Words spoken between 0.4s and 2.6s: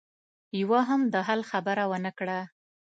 يوه هم د حل خبره ونه کړه.